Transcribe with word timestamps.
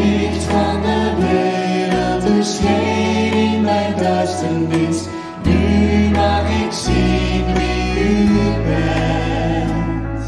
licht 0.00 0.44
van 0.44 0.82
de 0.82 1.12
wereld 1.18 2.24
is 2.38 2.58
in 2.58 3.60
mijn 3.62 3.94
duisternis. 3.96 5.04
Nu 5.44 6.08
mag 6.14 6.42
ik 6.64 6.72
zien 6.72 7.44
wie 7.54 8.04
u 8.04 8.52
bent. 8.66 10.22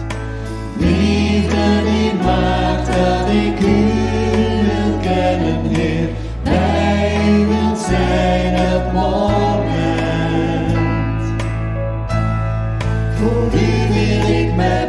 Liefde 0.77 1.83
die 1.85 2.13
maakt 2.25 2.87
dat 2.87 3.29
ik 3.29 3.61
u 3.61 3.85
wil 4.67 4.99
kennen, 5.01 5.61
Heer. 5.69 6.09
Wij 6.43 7.47
wil 7.49 7.77
zijn 7.77 8.55
het 8.55 8.93
moment. 8.93 9.63
Voor 13.17 13.47
u 13.55 13.93
wil 13.93 14.37
ik 14.37 14.55
mij 14.55 14.89